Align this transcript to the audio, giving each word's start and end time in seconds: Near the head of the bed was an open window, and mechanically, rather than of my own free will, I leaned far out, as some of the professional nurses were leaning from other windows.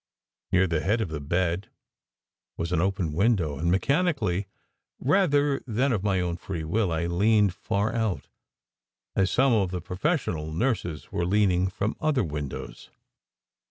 Near 0.51 0.65
the 0.65 0.79
head 0.79 0.99
of 0.99 1.09
the 1.09 1.19
bed 1.19 1.69
was 2.57 2.71
an 2.71 2.81
open 2.81 3.13
window, 3.13 3.59
and 3.59 3.69
mechanically, 3.69 4.47
rather 4.99 5.59
than 5.67 5.91
of 5.91 6.01
my 6.01 6.19
own 6.19 6.37
free 6.37 6.63
will, 6.63 6.91
I 6.91 7.05
leaned 7.05 7.53
far 7.53 7.93
out, 7.93 8.27
as 9.15 9.29
some 9.29 9.53
of 9.53 9.69
the 9.69 9.79
professional 9.79 10.51
nurses 10.51 11.11
were 11.11 11.23
leaning 11.27 11.67
from 11.69 11.95
other 12.01 12.23
windows. 12.23 12.89